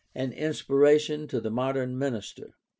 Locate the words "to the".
1.27-1.51